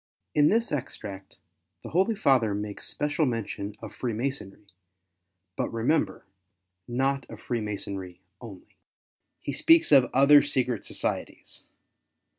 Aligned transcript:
In 0.33 0.49
this 0.49 0.71
extract 0.71 1.37
the 1.83 1.89
Holy 1.89 2.15
Father 2.15 2.55
makes 2.55 2.87
special 2.87 3.27
mention 3.27 3.75
of 3.83 3.93
Freemasonry; 3.93 4.65
but, 5.55 5.69
remember, 5.69 6.25
not 6.87 7.29
of 7.29 7.39
Freemasomy 7.39 8.17
only. 8.41 8.77
He 9.41 9.53
speaks 9.53 9.91
of" 9.91 10.09
other 10.11 10.41
secret 10.41 10.83
societies." 10.85 11.67